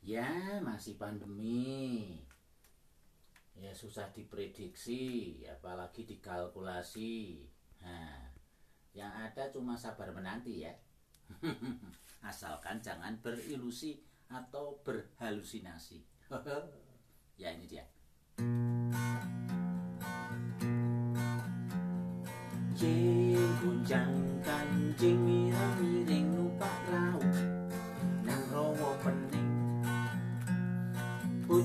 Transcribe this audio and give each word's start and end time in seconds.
Ya, 0.00 0.60
masih 0.64 0.96
pandemi. 0.96 2.16
Ya 3.52 3.76
susah 3.76 4.08
diprediksi, 4.16 5.36
apalagi 5.44 6.08
dikalkulasi. 6.08 7.44
Nah, 7.84 8.32
yang 8.96 9.12
ada 9.12 9.52
cuma 9.52 9.76
sabar 9.76 10.08
menanti 10.16 10.64
ya. 10.64 10.72
Asalkan 12.30 12.80
jangan 12.80 13.20
berilusi 13.20 14.00
atau 14.32 14.80
berhalusinasi. 14.80 16.00
ya 17.40 17.52
ini 17.52 17.68
dia. 17.68 17.84
Kancing 24.40 25.20
mirang 25.20 25.99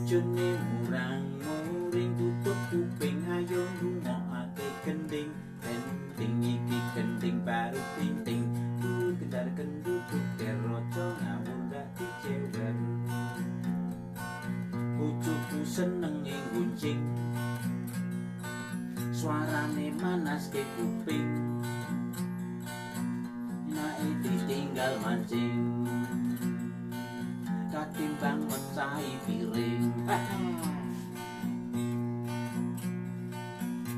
bojone 0.05 0.53
murang 0.53 1.25
muring 1.41 2.13
tutup 2.13 2.53
kuping 2.69 3.25
ayo 3.25 3.65
ngrungokake 3.73 4.69
gending 4.85 5.33
gending 5.65 6.37
iki 6.45 6.77
gending 6.93 7.41
baru 7.41 7.81
pinting 7.97 8.45
ku 8.77 9.17
gendar 9.17 9.49
genduduk 9.57 10.25
deroco 10.37 11.09
ngawur 11.09 11.61
dadi 11.73 12.05
cewer 12.21 12.77
bojoku 14.93 15.65
seneng 15.65 16.21
ing 16.21 16.43
guncing 16.53 17.01
suarane 19.09 19.89
manas 19.97 20.53
ke 20.53 20.61
kuping. 20.77 21.33
Naik 23.73 24.13
ditinggal 24.21 25.01
mancing 25.01 25.81
katimbang 27.73 28.44
mecahi 28.85 29.17
piring 29.25 29.89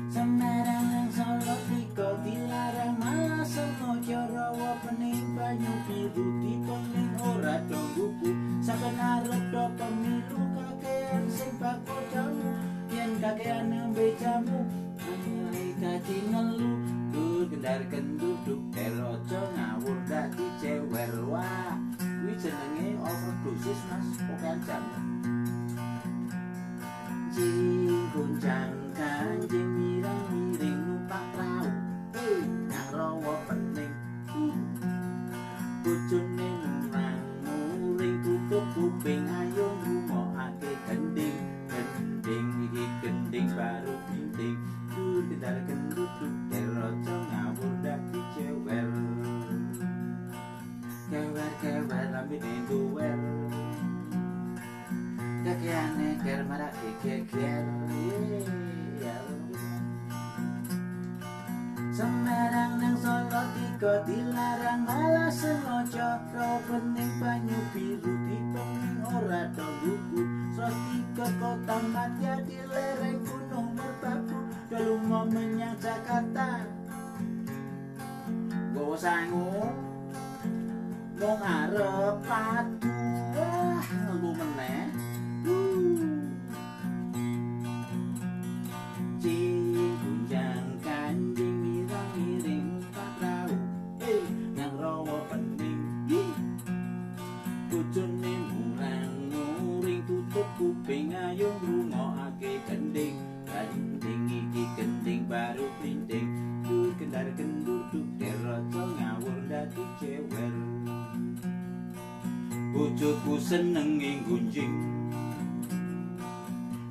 Semarang 0.08 0.86
yang 0.88 1.10
solo 1.12 1.54
tiko 1.68 2.08
dilarang 2.24 2.96
malah 2.96 3.44
sengaja 3.44 4.24
rawa 4.32 4.80
pening 4.80 5.36
banyu 5.36 5.74
biru 5.84 6.26
dipening 6.40 7.12
ora 7.20 7.60
dongguku 7.68 8.32
saben 8.64 8.96
arep 8.96 9.42
do 9.52 9.64
pemilu 9.76 10.40
kakean 10.56 11.24
sing 11.28 11.52
bako 11.60 11.96
jamu. 12.08 12.50
Yen 12.88 13.20
kakean 13.20 13.68
nembe 13.68 14.16
jamu 14.16 14.64
Ay 15.52 15.76
dadi 15.76 16.16
ngelu 16.32 16.72
Dur 17.12 17.48
jenenge 22.38 22.94
overdosis 23.02 23.80
mas 23.90 24.08
Bukan 24.22 24.56
jam 24.62 24.84
Jing 27.34 28.06
goncang 28.14 28.74
kanjing 28.94 29.68
mirang 29.74 30.37
Kewer 51.68 51.84
kewer 51.84 52.06
lambene 52.16 52.54
duwer 52.64 53.18
Kakeane 55.44 56.08
ker 56.24 56.40
marak 56.48 56.72
geger 57.04 57.64
Semarang 61.92 62.72
nang 62.80 62.96
Solo 62.96 63.42
tiga 63.52 64.00
dilarang 64.08 64.80
malah 64.88 65.28
sengaja 65.28 66.24
Rau 66.32 66.56
pening 66.64 67.12
banyu 67.20 67.60
biru 67.76 68.16
dipening 68.24 69.04
ora 69.04 69.52
dongguku 69.52 70.24
Setiga 70.56 71.26
kota 71.36 71.76
madya 71.92 72.40
di 72.48 72.64
lereng 72.64 73.20
gunung 73.28 73.76
merbabu 73.76 74.40
Dalu 74.72 74.96
mau 75.04 75.28
menyang 75.28 75.76
Jakarta. 75.76 76.64
Gowo 78.72 78.94
sangu 78.96 79.87
Wong 81.18 81.42
arep 81.42 82.22
padu 82.22 82.94
Wah, 83.34 83.82
ngelmu 83.82 84.30
meneh 84.38 84.86
hmm. 85.42 86.30
Cikunjang 89.18 90.78
kanjing 90.78 91.56
mirang 91.58 92.10
miring 92.14 92.70
patrau 92.94 93.50
Hei, 93.98 94.14
eh, 94.14 94.26
nang 94.54 94.78
rawa 94.78 95.18
pening. 95.26 95.82
Hei, 96.06 96.30
kucun 97.66 98.22
Nguring 98.22 100.02
tutup 100.06 100.46
kuping 100.54 101.18
ayo 101.18 101.50
ngurungok 101.58 102.17
Bojoku 112.78 113.34
seneng 113.42 113.98
ing 113.98 114.22
gunjing. 114.22 114.70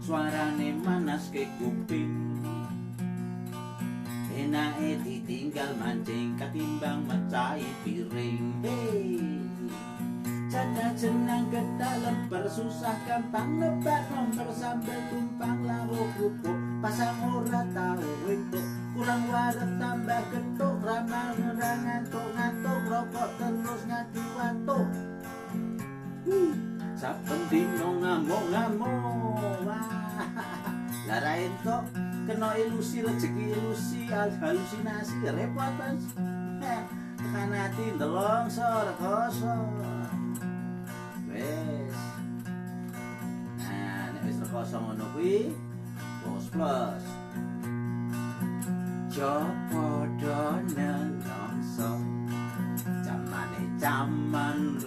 Suarane 0.03 0.75
manas 0.83 1.31
ke 1.31 1.47
kuping. 1.55 2.11
Enake 4.35 4.99
ditinggal 4.99 5.79
mancing 5.79 6.35
ketimbang 6.35 7.07
mecahi 7.07 7.71
piring. 7.87 8.51
Hei 8.67 9.15
Janda 10.51 10.91
jenang 10.91 11.47
ke 11.47 11.63
dalam 11.79 12.27
bersusah 12.27 13.07
gampang 13.07 13.55
Nebak 13.55 14.11
nomor 14.11 14.51
tumpang 15.07 15.59
lawo 15.63 16.03
kerupuk 16.19 16.59
Pasang 16.83 17.15
entok 31.47 31.83
kena 32.27 32.59
ilusi 32.59 33.07
rezeki 33.07 33.55
ilusi 33.55 34.11
halusinasi 34.11 35.15
repot 35.31 35.71
wes 35.79 36.03
tekan 37.17 37.51
ati 37.55 37.95
ndelong 37.95 38.51
sore 38.51 38.93
kosong 38.99 39.71
wes. 41.31 41.95
Nah 43.63 44.11
nek 44.11 44.21
wis 44.27 44.37
kosong 44.51 44.83
ngono 44.91 45.05
kuwi 45.15 45.55
plus. 46.23 46.45
Plus 46.51 47.03
Jopo 49.17 50.05
donel 50.21 51.09
langsung 51.25 52.05
Jaman 53.01 53.49
e 53.57 53.63
jaman 53.81 54.77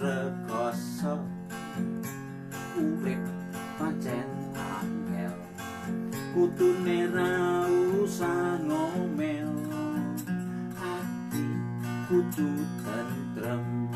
kudu 12.11 12.51
tentrem 12.83 13.87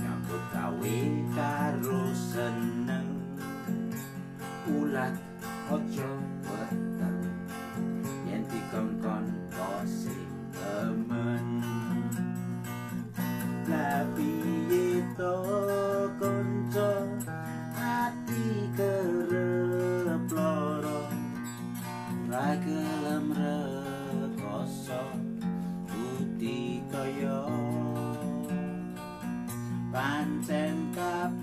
Nyambut 0.00 0.44
gawe 0.48 0.96
karo 1.36 2.08
seneng. 2.16 3.20
Ulat 4.64 5.12
ojo 5.68 6.13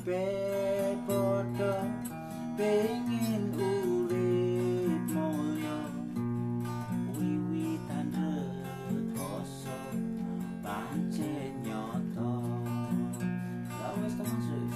kabeh 0.01 0.97
padha 1.05 1.85
pengin 2.57 3.53
urip 3.53 5.05
mulya 5.13 5.77
wiwitan 7.13 8.09
rekoso 8.09 9.77
pancen 10.65 11.53
nyoto 11.61 12.33
Ya 13.69 13.87
wis 14.01 14.17
teman 14.17 14.39
sus. 14.41 14.73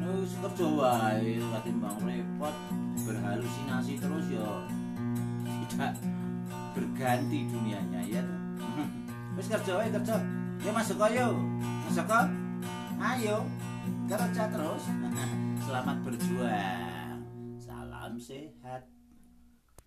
Wis 0.00 0.32
kerja 0.32 0.66
wae 0.80 1.44
repot 2.08 2.56
berhalusinasi 3.04 4.00
terus 4.00 4.26
ya 4.32 4.48
tidak 5.68 5.92
berganti 6.72 7.52
dunianya 7.52 8.00
ya. 8.08 8.24
Wis 9.36 9.44
kerja 9.44 9.76
wae 9.76 9.92
kerja. 9.92 10.16
Ya 10.64 10.72
masuk 10.72 11.04
ayo. 11.04 11.36
Masuk. 11.84 12.08
Ayo. 12.96 13.44
Kerja 14.08 14.44
terus. 14.48 14.84
Selamat 15.64 15.96
berjuang. 16.04 17.18
Salam 17.58 18.16
sehat. 18.20 18.93